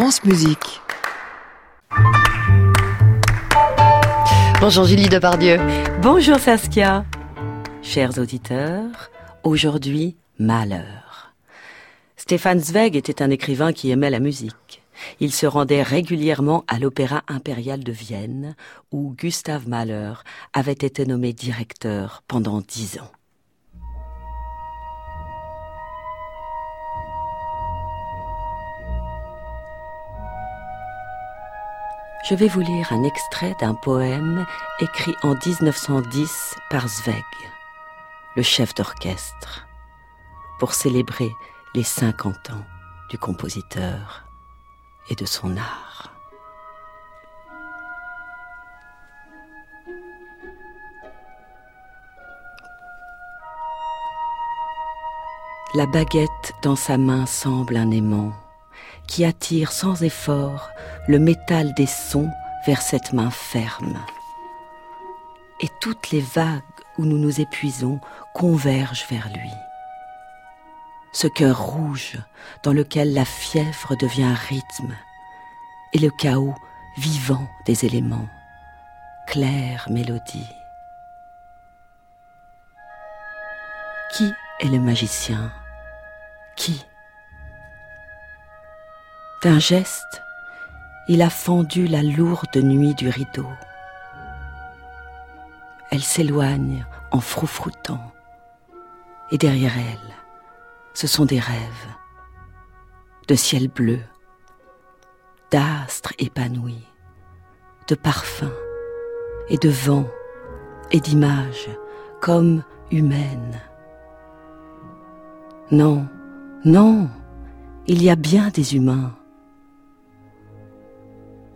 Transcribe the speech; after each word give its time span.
France 0.00 0.22
Musique. 0.22 0.80
Bonjour 4.60 4.84
Julie 4.84 5.08
Depardieu. 5.08 5.58
Bonjour 6.00 6.38
Saskia. 6.38 7.04
Chers 7.82 8.16
auditeurs, 8.16 9.10
aujourd'hui, 9.42 10.16
malheur. 10.38 11.34
Stéphane 12.16 12.60
Zweig 12.60 12.94
était 12.94 13.22
un 13.22 13.30
écrivain 13.30 13.72
qui 13.72 13.90
aimait 13.90 14.08
la 14.08 14.20
musique. 14.20 14.84
Il 15.18 15.32
se 15.32 15.46
rendait 15.46 15.82
régulièrement 15.82 16.62
à 16.68 16.78
l'Opéra 16.78 17.24
impérial 17.26 17.82
de 17.82 17.90
Vienne, 17.90 18.54
où 18.92 19.16
Gustave 19.18 19.66
Mahler 19.66 20.12
avait 20.52 20.70
été 20.74 21.06
nommé 21.06 21.32
directeur 21.32 22.22
pendant 22.28 22.60
dix 22.60 23.00
ans. 23.00 23.17
Je 32.28 32.34
vais 32.34 32.48
vous 32.48 32.60
lire 32.60 32.92
un 32.92 33.04
extrait 33.04 33.56
d'un 33.58 33.72
poème 33.72 34.44
écrit 34.80 35.14
en 35.22 35.34
1910 35.34 36.56
par 36.68 36.86
Zweig, 36.86 37.24
le 38.36 38.42
chef 38.42 38.74
d'orchestre, 38.74 39.66
pour 40.58 40.74
célébrer 40.74 41.32
les 41.74 41.84
50 41.84 42.50
ans 42.50 42.66
du 43.08 43.16
compositeur 43.16 44.26
et 45.08 45.14
de 45.14 45.24
son 45.24 45.56
art. 45.56 46.12
La 55.74 55.86
baguette 55.86 56.52
dans 56.60 56.76
sa 56.76 56.98
main 56.98 57.24
semble 57.24 57.78
un 57.78 57.90
aimant 57.90 58.34
qui 59.08 59.24
attire 59.24 59.72
sans 59.72 60.02
effort 60.02 60.70
le 61.08 61.18
métal 61.18 61.74
des 61.74 61.86
sons 61.86 62.30
vers 62.66 62.82
cette 62.82 63.12
main 63.12 63.30
ferme. 63.30 63.98
Et 65.60 65.68
toutes 65.80 66.10
les 66.10 66.20
vagues 66.20 66.62
où 66.98 67.04
nous 67.04 67.18
nous 67.18 67.40
épuisons 67.40 68.00
convergent 68.34 69.06
vers 69.08 69.28
lui. 69.28 69.50
Ce 71.12 71.26
cœur 71.26 71.60
rouge 71.60 72.18
dans 72.62 72.72
lequel 72.72 73.14
la 73.14 73.24
fièvre 73.24 73.96
devient 73.96 74.34
rythme 74.48 74.94
et 75.94 75.98
le 75.98 76.10
chaos 76.10 76.54
vivant 76.98 77.48
des 77.64 77.86
éléments, 77.86 78.28
claire 79.26 79.88
mélodie. 79.90 80.46
Qui 84.12 84.32
est 84.60 84.68
le 84.68 84.80
magicien? 84.80 85.50
Qui? 86.56 86.84
D'un 89.42 89.58
geste, 89.58 90.22
il 91.06 91.22
a 91.22 91.30
fendu 91.30 91.86
la 91.86 92.02
lourde 92.02 92.56
nuit 92.56 92.94
du 92.94 93.08
rideau. 93.08 93.48
Elle 95.90 96.02
s'éloigne 96.02 96.84
en 97.12 97.20
froufroutant. 97.20 98.12
Et 99.30 99.38
derrière 99.38 99.72
elle, 99.76 100.14
ce 100.94 101.06
sont 101.06 101.24
des 101.24 101.38
rêves, 101.38 101.86
de 103.28 103.34
ciel 103.34 103.68
bleu, 103.68 104.00
d'astres 105.50 106.14
épanouis, 106.18 106.86
de 107.86 107.94
parfums 107.94 108.52
et 109.48 109.58
de 109.58 109.68
vent 109.68 110.08
et 110.90 111.00
d'images 111.00 111.70
comme 112.20 112.64
humaines. 112.90 113.60
Non, 115.70 116.06
non, 116.64 117.08
il 117.86 118.02
y 118.02 118.10
a 118.10 118.16
bien 118.16 118.48
des 118.48 118.74
humains 118.74 119.17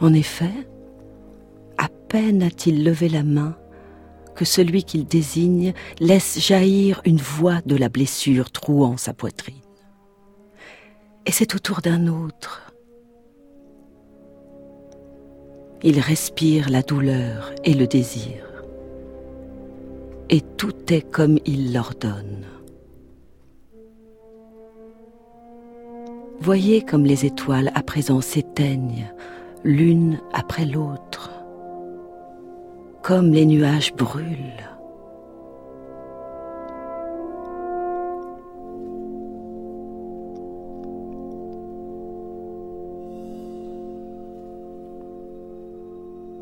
en 0.00 0.12
effet, 0.12 0.68
à 1.78 1.88
peine 2.08 2.42
a-t-il 2.42 2.84
levé 2.84 3.08
la 3.08 3.22
main 3.22 3.56
que 4.34 4.44
celui 4.44 4.84
qu'il 4.84 5.06
désigne 5.06 5.72
laisse 5.98 6.38
jaillir 6.38 7.00
une 7.04 7.16
voix 7.16 7.60
de 7.64 7.76
la 7.76 7.88
blessure 7.88 8.50
trouant 8.50 8.96
sa 8.96 9.14
poitrine. 9.14 9.54
Et 11.24 11.32
c'est 11.32 11.54
au 11.54 11.58
tour 11.58 11.80
d'un 11.80 12.06
autre. 12.06 12.72
Il 15.82 15.98
respire 16.00 16.68
la 16.68 16.82
douleur 16.82 17.52
et 17.64 17.74
le 17.74 17.86
désir. 17.86 18.44
Et 20.28 20.40
tout 20.40 20.92
est 20.92 21.08
comme 21.10 21.38
il 21.46 21.72
l'ordonne. 21.72 22.44
Voyez 26.40 26.82
comme 26.82 27.04
les 27.04 27.24
étoiles 27.24 27.72
à 27.74 27.82
présent 27.82 28.20
s'éteignent 28.20 29.12
l'une 29.66 30.20
après 30.32 30.64
l'autre, 30.64 31.32
comme 33.02 33.32
les 33.32 33.44
nuages 33.44 33.92
brûlent. 33.94 34.62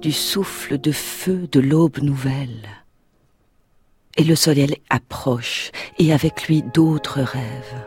du 0.00 0.10
souffle 0.10 0.78
de 0.78 0.90
feu 0.90 1.46
de 1.52 1.60
l'aube 1.60 1.98
nouvelle. 1.98 2.68
Et 4.16 4.24
le 4.24 4.34
soleil 4.34 4.74
approche, 4.90 5.70
et 6.00 6.12
avec 6.12 6.48
lui 6.48 6.64
d'autres 6.74 7.20
rêves. 7.20 7.86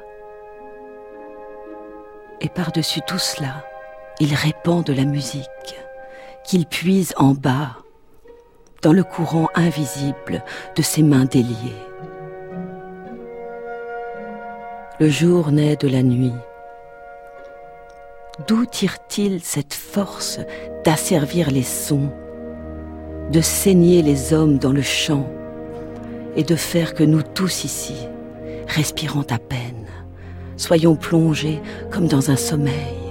Et 2.40 2.48
par-dessus 2.48 3.02
tout 3.06 3.20
cela, 3.20 3.66
il 4.20 4.34
répand 4.34 4.86
de 4.86 4.94
la 4.94 5.06
musique, 5.06 5.50
qu'il 6.44 6.66
puise 6.66 7.14
en 7.18 7.34
bas, 7.34 7.78
dans 8.82 8.94
le 8.94 9.04
courant 9.04 9.50
invisible 9.56 10.44
de 10.76 10.82
ses 10.82 11.04
mains 11.04 11.26
déliées. 11.26 11.82
Le 15.00 15.10
jour 15.10 15.52
naît 15.52 15.76
de 15.76 15.88
la 15.88 16.04
nuit. 16.04 16.34
D'où 18.48 18.66
tire-t-il 18.66 19.42
cette 19.42 19.74
force 19.74 20.40
d'asservir 20.84 21.52
les 21.52 21.64
sons, 21.64 22.12
de 23.32 23.42
saigner 23.42 24.02
les 24.02 24.34
hommes 24.34 24.58
dans 24.58 24.72
le 24.72 24.82
champ 24.82 25.28
et 26.36 26.44
de 26.44 26.56
faire 26.56 26.94
que 26.94 27.04
nous 27.04 27.24
tous 27.24 27.64
ici, 27.64 27.96
respirant 28.68 29.26
à 29.30 29.40
peine, 29.40 29.88
soyons 30.58 30.96
plongés 30.96 31.62
comme 31.92 32.08
dans 32.08 32.30
un 32.30 32.36
sommeil? 32.36 33.05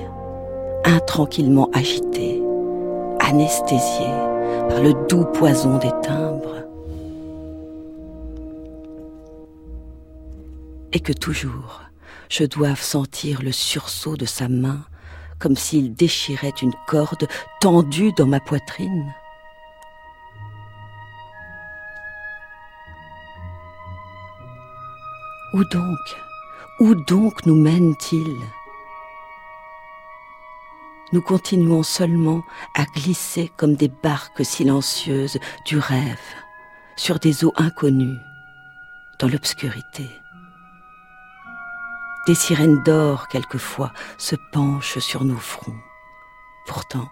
Intranquillement 0.84 1.70
agité, 1.72 2.42
anesthésié 3.20 4.06
par 4.68 4.82
le 4.82 4.94
doux 5.08 5.24
poison 5.24 5.78
des 5.78 5.92
timbres. 6.02 6.64
Et 10.92 11.00
que 11.00 11.12
toujours 11.12 11.82
je 12.28 12.44
doive 12.44 12.80
sentir 12.80 13.42
le 13.42 13.52
sursaut 13.52 14.16
de 14.16 14.24
sa 14.24 14.48
main 14.48 14.80
comme 15.38 15.56
s'il 15.56 15.94
déchirait 15.94 16.54
une 16.62 16.72
corde 16.86 17.28
tendue 17.60 18.12
dans 18.16 18.26
ma 18.26 18.40
poitrine. 18.40 19.12
Où 25.52 25.62
donc, 25.64 25.98
où 26.80 26.94
donc 26.94 27.46
nous 27.46 27.54
mène-t-il? 27.54 28.36
Nous 31.14 31.22
continuons 31.22 31.84
seulement 31.84 32.42
à 32.74 32.84
glisser 32.86 33.48
comme 33.56 33.76
des 33.76 33.86
barques 33.86 34.44
silencieuses 34.44 35.38
du 35.64 35.78
rêve 35.78 36.18
sur 36.96 37.20
des 37.20 37.44
eaux 37.44 37.52
inconnues 37.54 38.18
dans 39.20 39.28
l'obscurité. 39.28 40.08
Des 42.26 42.34
sirènes 42.34 42.82
d'or 42.82 43.28
quelquefois 43.28 43.92
se 44.18 44.34
penchent 44.50 44.98
sur 44.98 45.24
nos 45.24 45.36
fronts. 45.36 45.78
Pourtant, 46.66 47.08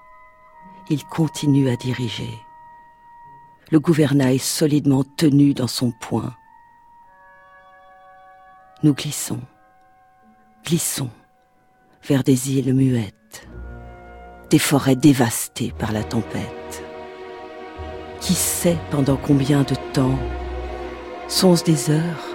il 0.90 1.04
continue 1.04 1.68
à 1.68 1.76
diriger. 1.76 2.40
Le 3.70 3.78
gouvernail 3.78 4.40
solidement 4.40 5.04
tenu 5.04 5.54
dans 5.54 5.68
son 5.68 5.92
poing. 5.92 6.34
Nous 8.82 8.94
glissons, 8.94 9.40
glissons 10.64 11.10
vers 12.02 12.24
des 12.24 12.50
îles 12.50 12.74
muettes 12.74 13.46
des 14.52 14.58
forêts 14.58 14.96
dévastées 14.96 15.72
par 15.78 15.92
la 15.92 16.04
tempête. 16.04 16.84
Qui 18.20 18.34
sait 18.34 18.76
pendant 18.90 19.16
combien 19.16 19.62
de 19.62 19.74
temps 19.94 20.18
Sont-ce 21.26 21.64
des 21.64 21.88
heures 21.88 22.26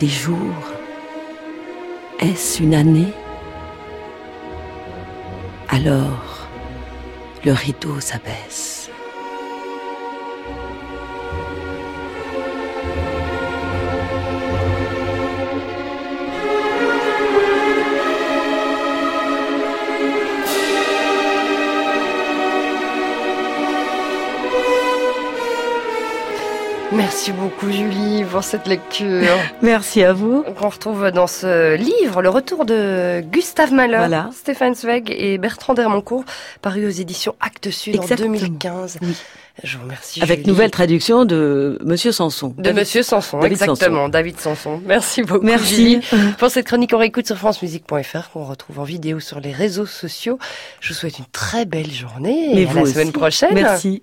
Des 0.00 0.08
jours? 0.08 0.72
Est-ce 2.18 2.62
une 2.62 2.74
année? 2.74 3.12
Alors, 5.68 6.48
le 7.44 7.52
rideau 7.52 8.00
s'abaisse. 8.00 8.77
Merci 26.98 27.30
beaucoup 27.30 27.70
Julie 27.70 28.24
pour 28.24 28.42
cette 28.42 28.66
lecture. 28.66 29.32
Merci 29.62 30.02
à 30.02 30.12
vous. 30.12 30.44
On 30.60 30.68
retrouve 30.68 31.12
dans 31.12 31.28
ce 31.28 31.76
livre 31.76 32.22
le 32.22 32.28
retour 32.28 32.64
de 32.64 33.20
Gustave 33.20 33.72
Mahler, 33.72 34.22
Stéphane 34.32 34.74
Zweig 34.74 35.04
et 35.16 35.38
Bertrand 35.38 35.74
Dermoncourt, 35.74 36.24
paru 36.60 36.86
aux 36.86 36.90
éditions 36.90 37.36
Actes 37.38 37.70
Sud 37.70 38.00
en 38.00 38.04
2015. 38.04 38.98
Je 39.62 39.76
vous 39.76 39.84
remercie. 39.84 40.20
Avec 40.22 40.48
nouvelle 40.48 40.72
traduction 40.72 41.24
de 41.24 41.78
Monsieur 41.84 42.10
Sanson. 42.10 42.52
De 42.58 42.72
Monsieur 42.72 43.04
Sanson, 43.04 43.40
exactement, 43.42 44.08
David 44.08 44.40
Sanson. 44.40 44.80
Merci 44.84 45.22
beaucoup. 45.22 45.46
Merci. 45.46 46.00
Pour 46.38 46.50
cette 46.50 46.66
chronique, 46.66 46.92
on 46.94 46.98
réécoute 46.98 47.28
sur 47.28 47.36
francemusique.fr 47.36 48.30
qu'on 48.32 48.44
retrouve 48.44 48.80
en 48.80 48.84
vidéo 48.84 49.20
sur 49.20 49.38
les 49.38 49.52
réseaux 49.52 49.86
sociaux. 49.86 50.40
Je 50.80 50.88
vous 50.88 50.98
souhaite 50.98 51.20
une 51.20 51.26
très 51.26 51.64
belle 51.64 51.92
journée 51.92 52.60
et 52.60 52.68
à 52.68 52.72
la 52.72 52.86
semaine 52.86 53.12
prochaine. 53.12 53.54
Merci. 53.54 54.02